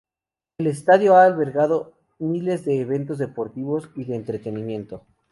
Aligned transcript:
El 0.57 0.65
estadio 0.65 1.15
ha 1.15 1.25
albergado 1.25 1.93
miles 2.17 2.65
de 2.65 2.81
eventos 2.81 3.19
deportivos 3.19 3.91
y 3.95 4.05
de 4.05 4.15
entretenimiento. 4.15 5.05